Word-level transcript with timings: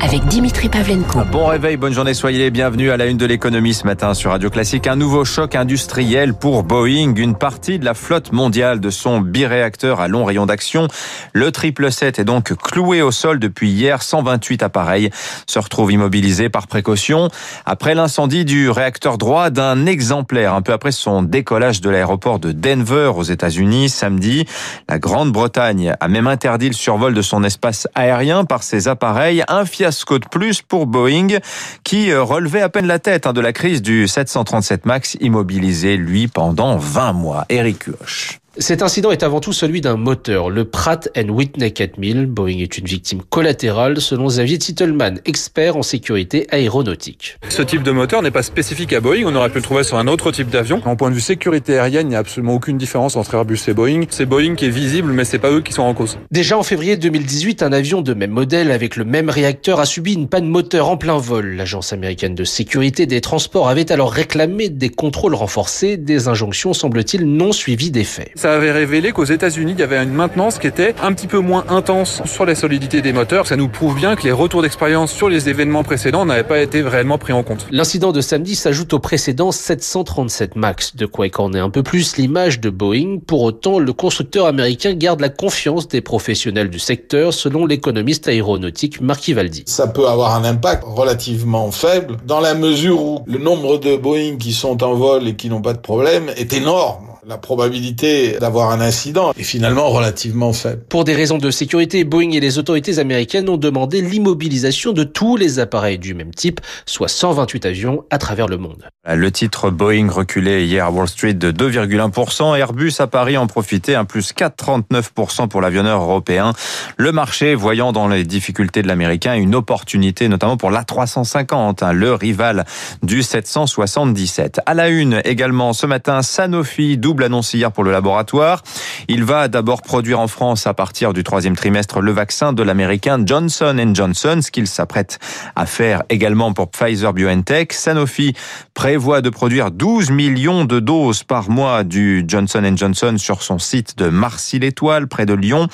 avec 0.00 0.24
Dimitri 0.26 0.68
Pavlenko. 0.68 1.20
Bon 1.32 1.46
réveil, 1.46 1.76
bonne 1.76 1.92
journée, 1.92 2.14
soyez 2.14 2.38
les 2.38 2.50
bienvenus 2.50 2.90
à 2.90 2.96
la 2.96 3.06
une 3.06 3.16
de 3.16 3.26
l'économie 3.26 3.74
ce 3.74 3.84
matin 3.84 4.14
sur 4.14 4.30
Radio 4.30 4.48
Classique. 4.48 4.86
Un 4.86 4.96
nouveau 4.96 5.24
choc 5.24 5.56
industriel 5.56 6.34
pour 6.34 6.62
Boeing. 6.62 7.14
Une 7.16 7.36
partie 7.36 7.78
de 7.78 7.84
la 7.84 7.94
flotte 7.94 8.32
mondiale 8.32 8.80
de 8.80 8.90
son 8.90 9.20
biréacteur 9.20 10.00
à 10.00 10.08
long 10.08 10.24
rayon 10.24 10.46
d'action, 10.46 10.88
le 11.32 11.46
777 11.46 12.20
est 12.20 12.24
donc 12.24 12.54
cloué 12.54 13.02
au 13.02 13.10
sol 13.10 13.38
depuis 13.38 13.70
hier. 13.70 14.02
128 14.02 14.62
appareils 14.62 15.10
se 15.46 15.58
retrouvent 15.58 15.92
immobilisés 15.92 16.48
par 16.48 16.68
précaution 16.68 17.28
après 17.66 17.94
l'incendie 17.94 18.44
du 18.44 18.70
réacteur 18.70 19.18
droit 19.18 19.50
d'un 19.50 19.86
exemplaire 19.86 20.54
un 20.54 20.62
peu 20.62 20.72
après 20.72 20.92
son 20.92 21.22
décollage 21.22 21.80
de 21.80 21.90
l'aéroport 21.90 22.38
de 22.38 22.52
Denver 22.52 23.12
aux 23.16 23.24
États-Unis 23.24 23.88
samedi. 23.88 24.46
La 24.88 24.98
Grande-Bretagne 24.98 25.94
a 25.98 26.08
même 26.08 26.28
interdit 26.28 26.68
le 26.68 26.74
survol 26.74 27.14
de 27.14 27.22
son 27.22 27.42
espace 27.42 27.88
aérien 27.94 28.44
par 28.44 28.62
ses 28.62 28.88
appareils. 28.88 29.42
Un 29.48 29.64
fiasco 29.64 29.87
de 30.18 30.28
plus 30.28 30.62
pour 30.62 30.86
Boeing 30.86 31.38
qui 31.84 32.10
euh, 32.10 32.22
relevait 32.22 32.62
à 32.62 32.68
peine 32.68 32.86
la 32.86 32.98
tête 32.98 33.26
hein, 33.26 33.32
de 33.32 33.40
la 33.40 33.52
crise 33.52 33.82
du 33.82 34.08
737 34.08 34.86
MAX 34.86 35.16
immobilisé 35.20 35.96
lui 35.96 36.28
pendant 36.28 36.76
20 36.76 37.12
mois. 37.12 37.44
Eric 37.48 37.84
Huoch. 37.84 38.37
Cet 38.60 38.82
incident 38.82 39.12
est 39.12 39.22
avant 39.22 39.38
tout 39.38 39.52
celui 39.52 39.80
d'un 39.80 39.96
moteur, 39.96 40.50
le 40.50 40.64
Pratt 40.64 41.08
Whitney 41.16 41.70
4000. 41.70 42.26
Boeing 42.26 42.58
est 42.58 42.76
une 42.76 42.86
victime 42.86 43.22
collatérale 43.22 44.00
selon 44.00 44.26
Xavier 44.26 44.58
Titelman, 44.58 45.20
expert 45.26 45.76
en 45.76 45.82
sécurité 45.82 46.48
aéronautique. 46.50 47.36
Ce 47.50 47.62
type 47.62 47.84
de 47.84 47.92
moteur 47.92 48.20
n'est 48.20 48.32
pas 48.32 48.42
spécifique 48.42 48.92
à 48.94 49.00
Boeing, 49.00 49.22
on 49.26 49.36
aurait 49.36 49.50
pu 49.50 49.58
le 49.58 49.62
trouver 49.62 49.84
sur 49.84 49.96
un 49.96 50.08
autre 50.08 50.32
type 50.32 50.50
d'avion. 50.50 50.82
En 50.86 50.96
point 50.96 51.10
de 51.10 51.14
vue 51.14 51.20
sécurité 51.20 51.78
aérienne, 51.78 52.08
il 52.08 52.10
n'y 52.10 52.16
a 52.16 52.18
absolument 52.18 52.54
aucune 52.54 52.78
différence 52.78 53.14
entre 53.14 53.34
Airbus 53.34 53.60
et 53.68 53.74
Boeing. 53.74 54.06
C'est 54.10 54.26
Boeing 54.26 54.56
qui 54.56 54.64
est 54.64 54.70
visible, 54.70 55.12
mais 55.12 55.24
c'est 55.24 55.38
pas 55.38 55.52
eux 55.52 55.60
qui 55.60 55.72
sont 55.72 55.82
en 55.82 55.94
cause. 55.94 56.18
Déjà 56.32 56.58
en 56.58 56.64
février 56.64 56.96
2018, 56.96 57.62
un 57.62 57.72
avion 57.72 58.00
de 58.00 58.12
même 58.12 58.32
modèle 58.32 58.72
avec 58.72 58.96
le 58.96 59.04
même 59.04 59.30
réacteur 59.30 59.78
a 59.78 59.86
subi 59.86 60.14
une 60.14 60.26
panne 60.26 60.48
moteur 60.48 60.88
en 60.88 60.96
plein 60.96 61.18
vol. 61.18 61.54
L'agence 61.54 61.92
américaine 61.92 62.34
de 62.34 62.44
sécurité 62.44 63.06
des 63.06 63.20
transports 63.20 63.68
avait 63.68 63.92
alors 63.92 64.10
réclamé 64.10 64.68
des 64.68 64.88
contrôles 64.88 65.34
renforcés, 65.36 65.96
des 65.96 66.26
injonctions 66.26 66.74
semble-t-il 66.74 67.24
non 67.24 67.52
suivies 67.52 67.92
d'effet 67.92 68.32
ça 68.38 68.54
avait 68.54 68.70
révélé 68.70 69.10
qu'aux 69.10 69.24
États-Unis, 69.24 69.72
il 69.72 69.80
y 69.80 69.82
avait 69.82 70.00
une 70.00 70.12
maintenance 70.12 70.60
qui 70.60 70.68
était 70.68 70.94
un 71.02 71.12
petit 71.12 71.26
peu 71.26 71.40
moins 71.40 71.64
intense 71.68 72.22
sur 72.24 72.46
la 72.46 72.54
solidité 72.54 73.02
des 73.02 73.12
moteurs. 73.12 73.48
Ça 73.48 73.56
nous 73.56 73.68
prouve 73.68 73.96
bien 73.96 74.14
que 74.14 74.22
les 74.22 74.30
retours 74.30 74.62
d'expérience 74.62 75.10
sur 75.10 75.28
les 75.28 75.48
événements 75.48 75.82
précédents 75.82 76.24
n'avaient 76.24 76.44
pas 76.44 76.60
été 76.60 76.82
réellement 76.82 77.18
pris 77.18 77.32
en 77.32 77.42
compte. 77.42 77.66
L'incident 77.72 78.12
de 78.12 78.20
samedi 78.20 78.54
s'ajoute 78.54 78.92
au 78.92 79.00
précédent 79.00 79.50
737 79.50 80.54
MAX, 80.54 80.94
de 80.94 81.04
quoi 81.04 81.26
écorner 81.26 81.58
un 81.58 81.68
peu 81.68 81.82
plus 81.82 82.16
l'image 82.16 82.60
de 82.60 82.70
Boeing. 82.70 83.18
Pour 83.26 83.42
autant, 83.42 83.80
le 83.80 83.92
constructeur 83.92 84.46
américain 84.46 84.94
garde 84.94 85.20
la 85.20 85.30
confiance 85.30 85.88
des 85.88 86.00
professionnels 86.00 86.70
du 86.70 86.78
secteur, 86.78 87.34
selon 87.34 87.66
l'économiste 87.66 88.28
aéronautique 88.28 89.00
Marc 89.00 89.26
Ivaldi. 89.26 89.64
Ça 89.66 89.88
peut 89.88 90.06
avoir 90.06 90.36
un 90.36 90.44
impact 90.44 90.84
relativement 90.86 91.72
faible, 91.72 92.16
dans 92.24 92.38
la 92.38 92.54
mesure 92.54 93.02
où 93.02 93.24
le 93.26 93.38
nombre 93.38 93.78
de 93.78 93.96
Boeing 93.96 94.36
qui 94.38 94.52
sont 94.52 94.84
en 94.84 94.94
vol 94.94 95.26
et 95.26 95.34
qui 95.34 95.48
n'ont 95.48 95.60
pas 95.60 95.72
de 95.72 95.80
problème 95.80 96.30
est 96.36 96.52
énorme 96.52 97.07
la 97.28 97.36
probabilité 97.36 98.38
d'avoir 98.40 98.70
un 98.70 98.80
incident 98.80 99.32
est 99.38 99.42
finalement 99.42 99.90
relativement 99.90 100.54
faible. 100.54 100.82
Pour 100.88 101.04
des 101.04 101.14
raisons 101.14 101.36
de 101.36 101.50
sécurité, 101.50 102.04
Boeing 102.04 102.30
et 102.30 102.40
les 102.40 102.56
autorités 102.56 102.98
américaines 102.98 103.50
ont 103.50 103.58
demandé 103.58 104.00
l'immobilisation 104.00 104.92
de 104.92 105.04
tous 105.04 105.36
les 105.36 105.58
appareils 105.58 105.98
du 105.98 106.14
même 106.14 106.34
type, 106.34 106.60
soit 106.86 107.08
128 107.08 107.66
avions 107.66 108.04
à 108.08 108.16
travers 108.16 108.48
le 108.48 108.56
monde. 108.56 108.88
Le 109.06 109.30
titre 109.30 109.70
Boeing 109.70 110.10
reculé 110.10 110.64
hier 110.64 110.86
à 110.86 110.90
Wall 110.90 111.06
Street 111.06 111.34
de 111.34 111.52
2,1%. 111.52 112.56
Airbus 112.56 112.94
à 112.98 113.06
Paris 113.06 113.36
en 113.36 113.46
profitait, 113.46 113.94
un 113.94 114.06
plus 114.06 114.32
4,39% 114.32 115.48
pour 115.48 115.60
l'avionneur 115.60 116.00
européen. 116.00 116.54
Le 116.96 117.12
marché 117.12 117.54
voyant 117.54 117.92
dans 117.92 118.08
les 118.08 118.24
difficultés 118.24 118.80
de 118.80 118.88
l'américain 118.88 119.34
une 119.34 119.54
opportunité, 119.54 120.28
notamment 120.28 120.56
pour 120.56 120.70
l'A350, 120.70 121.84
hein, 121.84 121.92
le 121.92 122.14
rival 122.14 122.64
du 123.02 123.22
777. 123.22 124.60
À 124.64 124.72
la 124.72 124.88
une 124.88 125.20
également 125.26 125.74
ce 125.74 125.84
matin, 125.84 126.22
Sanofi 126.22 126.96
double 126.96 127.17
annonce 127.24 127.54
hier 127.54 127.72
pour 127.72 127.84
le 127.84 127.90
laboratoire. 127.90 128.62
Il 129.08 129.24
va 129.24 129.48
d'abord 129.48 129.82
produire 129.82 130.20
en 130.20 130.28
France 130.28 130.66
à 130.66 130.74
partir 130.74 131.12
du 131.12 131.24
troisième 131.24 131.56
trimestre 131.56 132.00
le 132.00 132.12
vaccin 132.12 132.52
de 132.52 132.62
l'américain 132.62 133.20
Johnson 133.24 133.76
Johnson, 133.94 134.40
ce 134.42 134.50
qu'il 134.50 134.66
s'apprête 134.66 135.18
à 135.56 135.66
faire 135.66 136.02
également 136.10 136.52
pour 136.52 136.70
Pfizer 136.70 137.12
BioNTech. 137.12 137.72
Sanofi 137.72 138.34
prévoit 138.74 139.20
de 139.20 139.30
produire 139.30 139.70
12 139.70 140.10
millions 140.10 140.64
de 140.64 140.80
doses 140.80 141.22
par 141.22 141.50
mois 141.50 141.84
du 141.84 142.24
Johnson 142.26 142.72
Johnson 142.76 143.16
sur 143.18 143.42
son 143.42 143.58
site 143.58 143.96
de 143.98 144.08
Marcy-l'Étoile, 144.08 145.08
près 145.08 145.26
de 145.26 145.34
Lyon. 145.34 145.68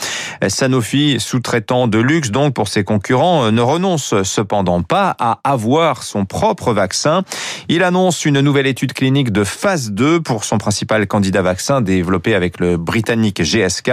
Sanofi, 0.48 1.16
sous-traitant 1.18 1.88
de 1.88 1.98
luxe 1.98 2.30
donc 2.30 2.54
pour 2.54 2.68
ses 2.68 2.84
concurrents, 2.84 3.50
ne 3.50 3.60
renonce 3.60 4.22
cependant 4.22 4.82
pas 4.82 5.14
à 5.18 5.40
avoir 5.44 6.02
son 6.02 6.24
propre 6.24 6.72
vaccin. 6.72 7.22
Il 7.68 7.82
annonce 7.82 8.24
une 8.24 8.40
nouvelle 8.40 8.66
étude 8.66 8.92
clinique 8.92 9.32
de 9.32 9.44
phase 9.44 9.92
2 9.92 10.20
pour 10.20 10.44
son 10.44 10.58
principal 10.58 11.06
candidat 11.06 11.33
vaccin 11.42 11.80
développé 11.80 12.34
avec 12.34 12.60
le 12.60 12.76
britannique 12.76 13.42
GSK, 13.42 13.90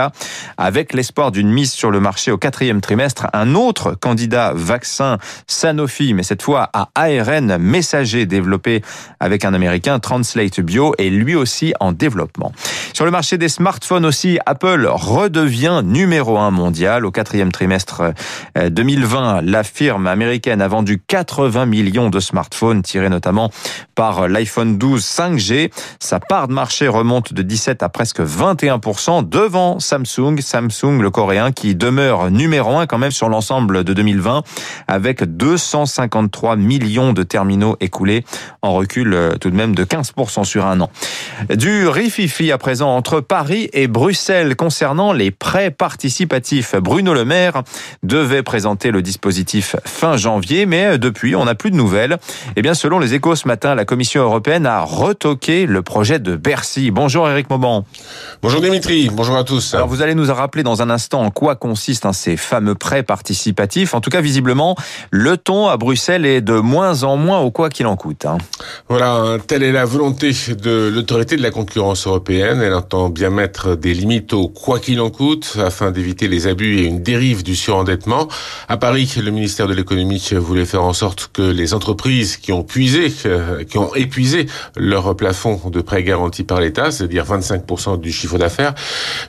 avec 0.57 0.93
l'espoir 0.93 1.31
d'une 1.31 1.51
mise 1.51 1.71
sur 1.71 1.91
le 1.91 1.99
marché 1.99 2.31
au 2.31 2.37
quatrième 2.37 2.81
trimestre. 2.81 3.27
Un 3.33 3.55
autre 3.55 3.93
candidat 3.93 4.53
vaccin 4.55 5.17
Sanofi, 5.47 6.13
mais 6.13 6.23
cette 6.23 6.41
fois 6.41 6.69
à 6.73 6.89
ARN 6.95 7.57
messager 7.57 8.25
développé 8.25 8.81
avec 9.19 9.45
un 9.45 9.53
américain 9.53 9.99
Translate 9.99 10.59
Bio, 10.61 10.93
est 10.97 11.09
lui 11.09 11.35
aussi 11.35 11.73
en 11.79 11.91
développement. 11.91 12.51
Sur 13.01 13.07
le 13.07 13.11
marché 13.11 13.39
des 13.39 13.49
smartphones 13.49 14.05
aussi, 14.05 14.37
Apple 14.45 14.87
redevient 14.87 15.81
numéro 15.83 16.37
un 16.37 16.51
mondial. 16.51 17.03
Au 17.03 17.09
quatrième 17.09 17.51
trimestre 17.51 18.13
2020, 18.55 19.37
euh, 19.37 19.41
la 19.43 19.63
firme 19.63 20.05
américaine 20.05 20.61
a 20.61 20.67
vendu 20.67 21.01
80 21.07 21.65
millions 21.65 22.11
de 22.11 22.19
smartphones 22.19 22.83
tirés 22.83 23.09
notamment 23.09 23.49
par 23.95 24.27
l'iPhone 24.27 24.77
12 24.77 25.03
5G. 25.03 25.71
Sa 25.99 26.19
part 26.19 26.47
de 26.47 26.53
marché 26.53 26.87
remonte 26.87 27.33
de 27.33 27.41
17 27.41 27.81
à 27.81 27.89
presque 27.89 28.19
21% 28.19 29.27
devant 29.27 29.79
Samsung, 29.79 30.39
Samsung 30.39 31.01
le 31.01 31.09
coréen 31.09 31.51
qui 31.51 31.73
demeure 31.73 32.29
numéro 32.29 32.77
1 32.77 32.85
quand 32.85 32.99
même 32.99 33.09
sur 33.09 33.29
l'ensemble 33.29 33.83
de 33.83 33.93
2020 33.93 34.43
avec 34.87 35.23
253 35.23 36.55
millions 36.55 37.13
de 37.13 37.23
terminaux 37.23 37.77
écoulés 37.79 38.25
en 38.61 38.73
recul 38.73 39.15
euh, 39.15 39.37
tout 39.37 39.49
de 39.49 39.55
même 39.55 39.73
de 39.73 39.85
15% 39.85 40.43
sur 40.43 40.67
un 40.67 40.81
an. 40.81 40.91
Du 41.49 41.87
rififi 41.87 42.51
à 42.51 42.59
présent 42.59 42.90
entre 42.95 43.21
Paris 43.21 43.69
et 43.73 43.87
Bruxelles 43.87 44.55
concernant 44.55 45.13
les 45.13 45.31
prêts 45.31 45.71
participatifs. 45.71 46.75
Bruno 46.75 47.13
Le 47.13 47.25
Maire 47.25 47.63
devait 48.03 48.43
présenter 48.43 48.91
le 48.91 49.01
dispositif 49.01 49.75
fin 49.85 50.17
janvier 50.17 50.65
mais 50.65 50.97
depuis 50.97 51.35
on 51.35 51.45
n'a 51.45 51.55
plus 51.55 51.71
de 51.71 51.75
nouvelles. 51.75 52.17
Eh 52.55 52.61
bien 52.61 52.73
selon 52.73 52.99
les 52.99 53.13
échos 53.13 53.35
ce 53.35 53.47
matin, 53.47 53.75
la 53.75 53.85
Commission 53.85 54.21
européenne 54.21 54.65
a 54.65 54.81
retoqué 54.81 55.65
le 55.65 55.81
projet 55.81 56.19
de 56.19 56.35
Bercy. 56.35 56.91
Bonjour 56.91 57.29
Eric 57.29 57.49
Mauban. 57.49 57.85
Bonjour 58.41 58.61
Dimitri, 58.61 59.09
bonjour 59.11 59.37
à 59.37 59.43
tous. 59.43 59.73
Alors 59.73 59.87
vous 59.87 60.01
allez 60.01 60.15
nous 60.15 60.31
rappeler 60.33 60.63
dans 60.63 60.81
un 60.81 60.89
instant 60.89 61.21
en 61.21 61.31
quoi 61.31 61.55
consistent 61.55 62.05
hein, 62.05 62.13
ces 62.13 62.37
fameux 62.37 62.75
prêts 62.75 63.03
participatifs. 63.03 63.93
En 63.93 64.01
tout 64.01 64.09
cas, 64.09 64.21
visiblement, 64.21 64.75
le 65.11 65.37
ton 65.37 65.67
à 65.67 65.77
Bruxelles 65.77 66.25
est 66.25 66.41
de 66.41 66.53
moins 66.53 67.03
en 67.03 67.17
moins 67.17 67.39
au 67.39 67.51
quoi 67.51 67.69
qu'il 67.69 67.85
en 67.85 67.95
coûte. 67.95 68.25
Hein. 68.25 68.37
Voilà, 68.89 69.37
telle 69.47 69.63
est 69.63 69.71
la 69.71 69.85
volonté 69.85 70.31
de 70.49 70.91
l'autorité 70.93 71.37
de 71.37 71.41
la 71.41 71.51
concurrence 71.51 72.07
européenne. 72.07 72.61
Elle 72.71 72.77
entend 72.77 73.09
bien 73.09 73.29
mettre 73.29 73.75
des 73.75 73.93
limites 73.93 74.31
au 74.31 74.47
quoi 74.47 74.79
qu'il 74.79 75.01
en 75.01 75.09
coûte 75.09 75.57
afin 75.59 75.91
d'éviter 75.91 76.29
les 76.29 76.47
abus 76.47 76.79
et 76.79 76.85
une 76.85 77.03
dérive 77.03 77.43
du 77.43 77.53
surendettement. 77.53 78.29
À 78.69 78.77
Paris, 78.77 79.13
le 79.21 79.29
ministère 79.29 79.67
de 79.67 79.73
l'économie 79.73 80.25
voulait 80.37 80.63
faire 80.63 80.83
en 80.83 80.93
sorte 80.93 81.31
que 81.33 81.41
les 81.41 81.73
entreprises 81.73 82.37
qui 82.37 82.53
ont 82.53 82.63
puisé, 82.63 83.13
euh, 83.25 83.65
qui 83.65 83.77
ont 83.77 83.93
épuisé 83.93 84.45
leur 84.77 85.17
plafond 85.17 85.59
de 85.69 85.81
prêts 85.81 86.01
garantis 86.03 86.45
par 86.45 86.61
l'État, 86.61 86.91
c'est-à-dire 86.91 87.25
25% 87.25 87.99
du 87.99 88.13
chiffre 88.13 88.37
d'affaires, 88.37 88.73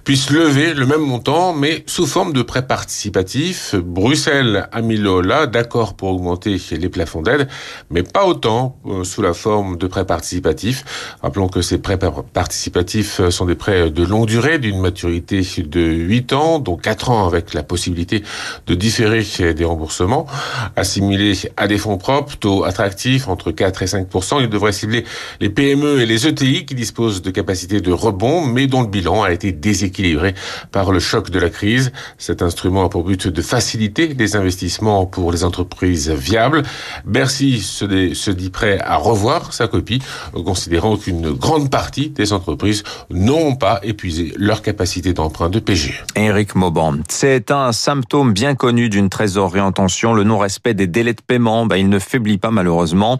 puisse 0.04 0.30
lever 0.30 0.72
le 0.72 0.86
même 0.86 1.00
montant, 1.00 1.52
mais 1.52 1.82
sous 1.88 2.06
forme 2.06 2.32
de 2.32 2.42
prêts 2.42 2.64
participatifs. 2.64 3.74
Bruxelles 3.74 4.68
a 4.70 4.82
mis 4.82 4.98
là, 4.98 5.48
d'accord 5.48 5.94
pour 5.94 6.10
augmenter 6.10 6.60
les 6.70 6.88
plafonds 6.88 7.22
d'aide, 7.22 7.48
mais 7.90 8.04
pas 8.04 8.24
autant 8.24 8.76
euh, 8.86 9.02
sous 9.02 9.20
la 9.20 9.34
forme 9.34 9.78
de 9.78 9.88
prêts 9.88 10.06
participatifs. 10.06 10.84
Rappelons 11.22 11.48
que 11.48 11.60
ces 11.60 11.78
prêts 11.78 11.98
participatifs 12.32 13.20
sont 13.32 13.46
des 13.46 13.54
prêts 13.54 13.90
de 13.90 14.02
longue 14.04 14.26
durée, 14.26 14.58
d'une 14.58 14.80
maturité 14.80 15.42
de 15.58 15.80
8 15.80 16.32
ans, 16.32 16.58
dont 16.58 16.76
4 16.76 17.10
ans 17.10 17.26
avec 17.26 17.54
la 17.54 17.62
possibilité 17.62 18.22
de 18.66 18.74
différer 18.74 19.22
des 19.54 19.64
remboursements, 19.64 20.26
assimilés 20.76 21.34
à 21.56 21.68
des 21.68 21.78
fonds 21.78 21.98
propres, 21.98 22.36
taux 22.36 22.64
attractifs 22.64 23.28
entre 23.28 23.52
4 23.52 23.82
et 23.82 23.86
5% 23.86 24.40
Ils 24.40 24.48
devraient 24.48 24.72
cibler 24.72 25.04
les 25.40 25.50
PME 25.50 26.00
et 26.00 26.06
les 26.06 26.26
ETI 26.26 26.66
qui 26.66 26.74
disposent 26.74 27.22
de 27.22 27.30
capacités 27.30 27.52
capacité 27.52 27.80
de 27.82 27.92
rebond, 27.92 28.46
mais 28.46 28.66
dont 28.66 28.82
le 28.82 28.88
bilan 28.88 29.24
a 29.24 29.30
été 29.32 29.52
déséquilibré 29.52 30.34
par 30.70 30.90
le 30.90 31.00
choc 31.00 31.28
de 31.28 31.38
la 31.38 31.50
crise. 31.50 31.92
Cet 32.16 32.40
instrument 32.40 32.84
a 32.84 32.88
pour 32.88 33.04
but 33.04 33.28
de 33.28 33.42
faciliter 33.42 34.14
les 34.14 34.36
investissements 34.36 35.04
pour 35.06 35.32
les 35.32 35.44
entreprises 35.44 36.08
viables. 36.08 36.62
Bercy 37.04 37.60
se, 37.60 38.30
dit 38.30 38.50
prêt 38.50 38.78
à 38.80 38.96
revoir 38.96 39.52
sa 39.52 39.68
copie, 39.68 40.00
considérant 40.32 40.96
qu'une 40.96 41.32
grande 41.32 41.68
partie 41.68 42.08
des 42.08 42.32
entreprises 42.32 42.84
n'ont 43.22 43.54
pas 43.54 43.80
épuisé 43.82 44.32
leur 44.36 44.62
capacité 44.62 45.12
d'emprunt 45.12 45.48
de 45.48 45.60
PG. 45.60 45.94
Éric 46.16 46.54
Mauban, 46.54 46.96
c'est 47.08 47.50
un 47.50 47.72
symptôme 47.72 48.32
bien 48.32 48.54
connu 48.54 48.88
d'une 48.88 49.08
trésorerie 49.08 49.60
en 49.60 49.72
tension, 49.72 50.12
le 50.12 50.24
non-respect 50.24 50.74
des 50.74 50.86
délais 50.86 51.14
de 51.14 51.20
paiement. 51.20 51.66
Bah, 51.66 51.78
il 51.78 51.88
ne 51.88 51.98
faiblit 51.98 52.38
pas 52.38 52.50
malheureusement. 52.50 53.18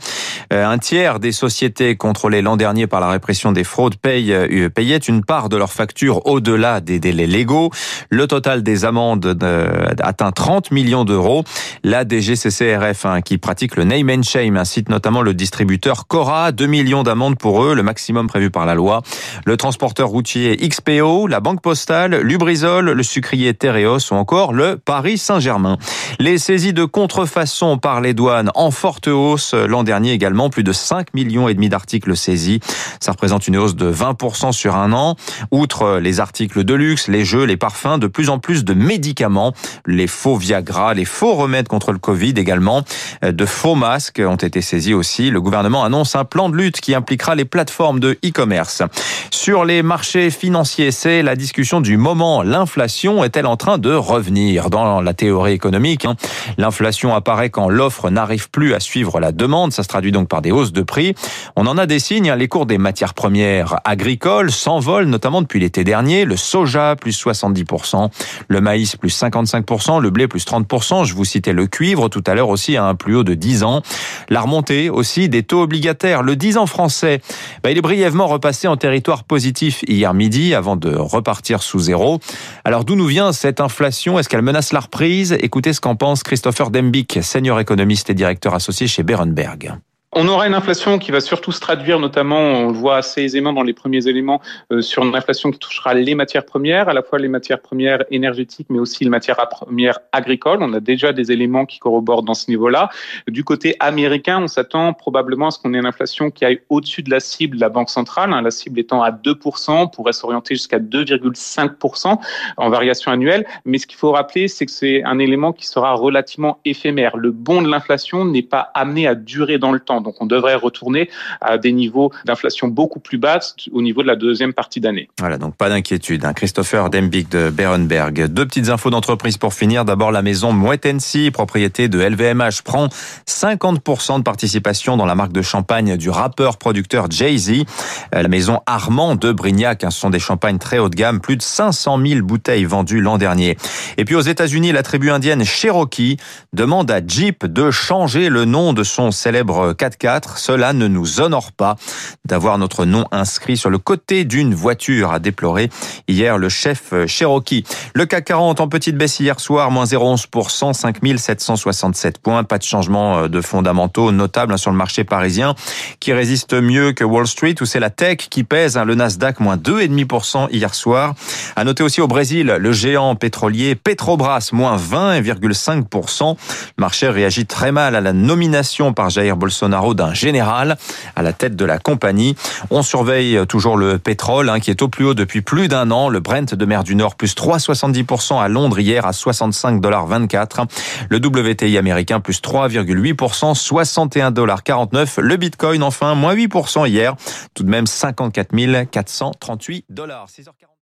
Euh, 0.53 0.67
un 0.67 0.79
tiers 0.79 1.21
des 1.21 1.33
sociétés 1.33 1.97
contrôlées 1.97 2.43
l'an 2.43 2.57
dernier 2.57 2.87
par 2.87 3.01
la 3.01 3.09
répression 3.09 3.53
des 3.53 3.65
fraudes 3.65 3.97
payent, 3.97 4.33
euh, 4.33 4.69
payaient 4.69 4.99
une 4.99 5.25
part 5.25 5.49
de 5.49 5.57
leurs 5.57 5.73
factures 5.73 6.27
au-delà 6.27 6.81
des 6.81 6.99
délais 6.99 7.27
légaux. 7.27 7.71
Le 8.11 8.27
total 8.27 8.63
des 8.63 8.85
amendes 8.85 9.39
euh, 9.43 9.87
atteint 10.01 10.33
30 10.33 10.73
millions 10.73 11.05
d'euros. 11.05 11.45
La 11.85 12.05
DGCCRF, 12.07 13.07
hein, 13.07 13.21
qui 13.21 13.39
pratique 13.39 13.77
le 13.77 13.85
name 13.85 14.11
and 14.11 14.23
shame, 14.23 14.57
incite 14.57 14.89
notamment 14.89 15.23
le 15.23 15.35
distributeur 15.35 16.07
Cora, 16.07 16.53
2 16.53 16.67
millions 16.67 17.03
d'amendes 17.03 17.39
pour 17.39 17.65
eux, 17.65 17.75
le 17.75 17.83
maximum 17.83 18.27
prévu 18.27 18.51
par 18.51 18.67
la 18.67 18.75
loi. 18.75 19.03
Le 19.45 19.57
transporteur 19.93 20.09
routier 20.09 20.57
XPO, 20.57 21.27
la 21.27 21.41
banque 21.41 21.61
postale, 21.61 22.21
Lubrizol, 22.23 22.93
le 22.93 23.03
sucrier 23.03 23.53
Tereos 23.53 23.99
ou 24.11 24.15
encore 24.15 24.55
le 24.55 24.79
Paris 24.79 25.19
Saint-Germain. 25.19 25.77
Les 26.19 26.39
saisies 26.39 26.73
de 26.73 26.87
contrefaçon 26.87 27.77
par 27.77 28.01
les 28.01 28.15
douanes 28.15 28.51
en 28.55 28.71
forte 28.71 29.09
hausse 29.09 29.53
l'an 29.53 29.83
dernier 29.83 30.13
également, 30.13 30.49
plus 30.49 30.63
de 30.63 30.73
5 30.73 31.13
millions 31.13 31.47
et 31.49 31.55
demi 31.55 31.69
d'articles 31.69 32.17
saisis. 32.17 32.61
Ça 33.01 33.13
représente 33.13 33.49
une 33.49 33.59
hausse 33.59 33.77
de 33.77 33.93
20% 33.93 34.53
sur 34.53 34.77
un 34.77 34.95
an. 34.95 35.17
Outre 35.51 35.99
les 35.99 36.21
articles 36.21 36.65
de 36.65 36.75
luxe, 36.75 37.09
les 37.09 37.27
jeux, 37.27 37.45
les 37.45 37.59
parfums, 37.59 37.99
de 37.99 38.07
plus 38.07 38.31
en 38.31 38.39
plus 38.39 38.65
de 38.65 38.73
médicaments, 38.73 39.53
les 39.87 40.07
faux 40.07 40.37
Viagra, 40.37 40.95
les 40.95 41.05
faux 41.05 41.35
remèdes 41.35 41.69
contre 41.69 41.93
le 41.93 41.99
Covid 41.99 42.35
également, 42.39 42.83
de 43.23 43.45
faux 43.45 43.75
masques 43.75 44.23
ont 44.25 44.37
été 44.37 44.63
saisis 44.63 44.95
aussi. 44.95 45.29
Le 45.29 45.43
gouvernement 45.43 45.85
annonce 45.85 46.17
un 46.17 46.25
plan 46.25 46.49
de 46.49 46.57
lutte 46.57 46.81
qui 46.81 46.95
impliquera 46.95 47.35
les 47.35 47.45
plateformes 47.45 48.01
de 48.01 48.19
e-commerce. 48.25 48.83
Sur 49.31 49.67
les 49.67 49.82
marchés 49.83 50.31
financiers, 50.31 50.91
c'est 50.91 51.23
la 51.23 51.37
discussion 51.37 51.81
du 51.81 51.97
moment. 51.97 52.43
L'inflation 52.43 53.25
est-elle 53.25 53.47
en 53.47 53.57
train 53.57 53.79
de 53.79 53.93
revenir? 53.93 54.71
Dans 54.71 55.01
la 55.01 55.15
théorie 55.15 55.53
économique, 55.53 56.05
hein, 56.05 56.17
l'inflation 56.59 57.15
apparaît 57.15 57.51
quand 57.51 57.69
l'offre 57.69 58.11
n'arrive 58.11 58.51
plus 58.51 58.75
à 58.75 58.81
suivre 58.81 59.21
la 59.21 59.33
demande. 59.33 59.73
Ça 59.73 59.83
se 59.83 59.89
traduit 59.89 60.13
donc 60.13 60.29
par 60.29 60.43
des 60.43 60.51
hausses 60.51 60.73
de 60.73 60.83
prix. 60.83 61.15
On 61.57 61.67
en 61.67 61.79
a 61.79 61.87
des 61.87 61.99
signes. 61.99 62.31
Hein. 62.31 62.37
Les 62.37 62.49
cours 62.49 62.67
des 62.67 62.79
matières 62.79 63.15
premières 63.15 63.77
agricoles 63.85 64.51
s'envolent, 64.51 65.07
notamment 65.07 65.43
depuis 65.43 65.61
l'été 65.61 65.85
dernier. 65.85 66.25
Le 66.25 66.37
soja, 66.37 66.97
plus 66.97 67.19
70%. 67.23 68.11
Le 68.49 68.61
maïs, 68.61 68.97
plus 68.97 69.17
55%. 69.19 70.01
Le 70.01 70.11
blé, 70.11 70.29
plus 70.29 70.45
30%. 70.45 71.05
Je 71.05 71.15
vous 71.15 71.25
citais 71.25 71.53
le 71.53 71.67
cuivre 71.67 72.09
tout 72.09 72.25
à 72.27 72.35
l'heure 72.35 72.49
aussi 72.49 72.77
à 72.77 72.85
un 72.85 72.95
plus 72.95 73.17
haut 73.17 73.25
de 73.25 73.35
10 73.35 73.65
ans. 73.65 73.83
La 74.29 74.41
remontée 74.41 74.91
aussi 74.91 75.29
des 75.29 75.43
taux 75.43 75.63
obligataires. 75.63 76.23
Le 76.23 76.37
10 76.37 76.59
ans 76.59 76.67
français, 76.67 77.21
bah, 77.63 77.71
il 77.71 77.79
est 77.79 77.83
brièvement 77.83 78.27
repassé 78.27 78.69
en 78.69 78.77
territoire 78.77 79.25
positif 79.25 79.72
hier 79.87 80.15
midi 80.15 80.55
avant 80.55 80.77
de 80.77 80.95
repartir 80.95 81.63
sous 81.63 81.79
zéro. 81.79 82.21
Alors 82.65 82.85
d'où 82.85 82.97
nous 82.97 83.07
vient 83.07 83.33
cette 83.33 83.61
inflation? 83.61 84.19
Est-ce 84.19 84.29
qu'elle 84.29 84.43
menace 84.43 84.73
la 84.73 84.81
reprise? 84.81 85.37
Écoutez 85.41 85.73
ce 85.73 85.81
qu'en 85.81 85.97
pense 85.97 86.23
Christopher 86.23 86.71
Dembick, 86.71 87.19
senior 87.23 87.61
économiste 87.61 88.11
et 88.11 88.15
directeur 88.15 88.55
associé 88.55 88.87
chez 88.87 89.03
Berenberg. 89.03 89.75
On 90.15 90.29
aura 90.29 90.47
une 90.47 90.53
inflation 90.53 90.99
qui 90.99 91.11
va 91.11 91.21
surtout 91.21 91.53
se 91.53 91.61
traduire, 91.61 91.99
notamment, 91.99 92.37
on 92.37 92.67
le 92.67 92.75
voit 92.75 92.99
assez 92.99 93.23
aisément 93.23 93.55
dans 93.55 93.63
les 93.63 93.73
premiers 93.73 94.09
éléments, 94.09 94.43
euh, 94.71 94.83
sur 94.83 95.03
une 95.03 95.17
inflation 95.17 95.51
qui 95.51 95.59
touchera 95.59 95.95
les 95.95 96.15
matières 96.15 96.45
premières, 96.45 96.91
à 96.91 96.93
la 96.93 97.03
fois 97.03 97.19
les 97.19 97.29
matières 97.29 97.63
premières 97.63 98.05
énergétiques, 98.11 98.67
mais 98.69 98.79
aussi 98.79 99.05
les 99.05 99.11
matières 99.11 99.39
premières 99.49 100.01
agricoles. 100.13 100.59
On 100.61 100.75
a 100.75 100.81
déjà 100.81 101.15
des 101.15 101.33
éléments 101.33 101.65
qui 101.65 101.79
corroborent 101.79 102.25
dans 102.25 102.35
ce 102.35 102.51
niveau-là. 102.51 102.91
Du 103.27 103.43
côté 103.43 103.75
américain, 103.81 104.43
on 104.43 104.49
s'attend 104.49 104.93
probablement 104.93 105.47
à 105.47 105.51
ce 105.51 105.59
qu'on 105.59 105.73
ait 105.73 105.79
une 105.79 105.87
inflation 105.87 106.31
qui 106.31 106.45
aille 106.45 106.61
au-dessus 106.69 107.03
de 107.03 107.09
la 107.09 107.19
cible 107.19 107.57
de 107.57 107.63
la 107.63 107.71
Banque 107.71 107.89
centrale, 107.89 108.35
hein, 108.35 108.43
la 108.43 108.51
cible 108.51 108.79
étant 108.81 109.03
à 109.03 109.13
2%, 109.13 109.91
pourrait 109.93 110.13
s'orienter 110.13 110.57
jusqu'à 110.57 110.79
2,5% 110.79 112.19
en 112.59 112.69
variation 112.69 113.13
annuelle. 113.13 113.47
Mais 113.65 113.79
ce 113.79 113.87
qu'il 113.87 113.97
faut 113.97 114.13
rappeler, 114.13 114.49
c'est 114.49 114.67
que 114.67 114.73
c'est 114.73 115.03
un 115.05 115.19
élément 115.19 115.55
qui 115.55 115.67
sera 115.67 115.95
relativement 115.95 116.59
éphémère. 116.67 117.17
Le 117.17 117.31
bond 117.31 117.63
de 117.63 117.71
l'inflation 117.71 118.27
n'est 118.27 118.43
pas 118.43 118.71
amené 118.75 119.07
à 119.07 119.15
durer 119.15 119.57
dans 119.57 119.73
le 119.73 119.81
temps. 119.81 120.02
Donc 120.03 120.17
on 120.21 120.27
devrait 120.27 120.55
retourner 120.55 121.09
à 121.41 121.59
des 121.59 121.73
niveaux 121.73 122.13
d'inflation 122.25 122.69
beaucoup 122.69 123.01
plus 123.01 123.19
basses 123.19 123.57
au 123.73 123.83
niveau 123.83 124.03
de 124.03 124.09
la 124.09 124.17
deuxième 124.17 124.53
partie 124.53 124.81
d'année. 124.81 125.09
Voilà, 125.19 125.39
donc 125.39 125.57
pas 125.57 125.69
d'inquiétude. 125.69 126.25
Hein. 126.25 126.33
Christopher 126.33 126.91
Dembick 126.91 127.29
de 127.31 127.51
Berenberg. 127.51 128.27
Deux 128.27 128.47
petites 128.47 128.69
infos 128.69 128.91
d'entreprise 128.91 129.37
pour 129.37 129.55
finir. 129.55 129.85
D'abord, 129.85 130.13
la 130.13 130.23
maison 130.23 130.53
Moetensi, 130.53 131.31
propriété 131.31 131.89
de 131.89 132.01
LVMH, 132.01 132.63
prend 132.65 132.89
50% 133.27 134.19
de 134.19 134.23
participation 134.23 134.97
dans 134.97 135.07
la 135.07 135.15
marque 135.15 135.33
de 135.33 135.43
champagne 135.43 135.97
du 135.97 136.11
rappeur-producteur 136.11 137.11
Jay-Z. 137.11 137.65
La 138.13 138.29
maison 138.29 138.61
Armand 138.67 139.15
de 139.15 139.33
Brignac, 139.33 139.85
hein, 139.85 139.91
ce 139.91 140.01
sont 140.01 140.11
des 140.11 140.19
champagnes 140.19 140.59
très 140.59 140.79
haut 140.79 140.89
de 140.89 140.97
gamme, 140.97 141.21
plus 141.21 141.37
de 141.37 141.43
500 141.43 142.01
000 142.05 142.23
bouteilles 142.23 142.65
vendues 142.65 143.01
l'an 143.01 143.19
dernier. 143.19 143.57
Et 143.97 144.05
puis 144.05 144.15
aux 144.15 144.21
États-Unis, 144.21 144.73
la 144.73 144.83
tribu 144.83 145.11
indienne 145.11 145.45
Cherokee 145.45 146.17
demande 146.53 146.91
à 146.91 147.01
Jeep 147.07 147.47
de 147.47 147.71
changer 147.71 148.29
le 148.29 148.45
nom 148.45 148.73
de 148.73 148.83
son 148.83 149.11
célèbre 149.11 149.73
4 149.73 149.92
cela 150.37 150.73
ne 150.73 150.89
nous 150.89 151.21
honore 151.21 151.53
pas 151.53 151.77
d'avoir 152.25 152.59
notre 152.59 152.85
nom 152.85 153.07
inscrit 153.13 153.57
sur 153.57 153.71
le 153.71 153.79
côté 153.79 154.25
d'une 154.25 154.55
voiture, 154.55 155.13
a 155.13 155.19
déploré 155.19 155.71
hier 156.09 156.39
le 156.39 156.49
chef 156.49 156.93
Cherokee. 157.07 157.65
Le 157.95 158.07
CAC 158.07 158.25
40 158.25 158.61
en 158.61 158.69
petite 158.69 158.97
baisse 158.97 159.21
hier 159.21 159.41
soir, 159.41 159.71
moins 159.71 159.85
0,11%, 159.85 160.73
5767 160.73 162.19
points. 162.19 162.45
Pas 162.45 162.59
de 162.59 162.63
changement 162.63 163.19
euh, 163.19 163.29
de 163.29 163.41
fondamentaux 163.41 164.13
notable 164.13 164.53
hein, 164.53 164.57
sur 164.57 164.71
le 164.71 164.77
marché 164.77 165.05
parisien 165.05 165.55
qui 166.01 166.13
résiste 166.13 166.55
mieux 166.55 166.93
que 166.93 167.05
Wall 167.05 167.27
Street 167.27 167.55
où 167.61 167.65
c'est 167.65 167.81
la 167.81 167.91
tech 167.91 168.17
qui 168.31 168.45
pèse. 168.45 168.77
Hein, 168.77 168.85
le 168.85 168.95
Nasdaq 168.95 169.41
moins 169.41 169.57
2,5% 169.57 170.49
hier 170.51 170.75
soir. 170.75 171.15
À 171.57 171.65
noter 171.65 171.83
aussi 171.83 172.01
au 172.01 172.09
Brésil, 172.09 172.47
le 172.59 172.73
géant 172.73 173.15
pétrolier 173.15 173.75
Petrobras 173.75 174.51
moins 174.53 174.77
20,5%. 174.77 176.37
Le 176.77 176.81
marché 176.81 177.09
réagit 177.09 177.47
très 177.47 177.73
mal 177.73 177.95
à 177.95 178.01
la 178.01 178.13
nomination 178.13 178.93
par 178.93 179.11
Jair 179.11 179.37
D'un 179.83 180.15
général 180.15 180.77
à 181.17 181.23
la 181.23 181.33
tête 181.33 181.57
de 181.57 181.65
la 181.65 181.79
compagnie. 181.79 182.37
On 182.71 182.83
surveille 182.83 183.41
toujours 183.49 183.77
le 183.77 183.99
pétrole 183.99 184.49
hein, 184.49 184.61
qui 184.61 184.71
est 184.71 184.81
au 184.81 184.89
plus 184.89 185.05
haut 185.05 185.15
depuis 185.15 185.43
plus 185.43 185.67
d'un 185.67 185.91
an. 185.91 186.09
Le 186.09 186.21
Brent 186.21 186.55
de 186.55 186.65
mer 186.65 186.85
du 186.85 186.95
Nord 186.95 187.17
plus 187.17 187.35
3,70% 187.35 188.41
à 188.41 188.49
Londres 188.49 188.79
hier 188.79 189.05
à 189.05 189.11
65,24$. 189.11 190.69
Le 191.09 191.19
WTI 191.19 191.77
américain 191.79 192.21
plus 192.21 192.41
3,8%, 192.41 193.55
61,49$. 193.55 195.21
Le 195.21 195.37
Bitcoin 195.37 195.83
enfin 195.83 196.15
moins 196.15 196.35
8% 196.35 196.89
hier, 196.89 197.17
tout 197.55 197.65
de 197.65 197.69
même 197.69 197.87
54 197.87 198.53
438 198.91 199.87
dollars. 199.91 200.29